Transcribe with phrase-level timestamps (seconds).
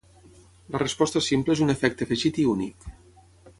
[0.75, 2.91] La resposta simple és un efecte afegit i únic.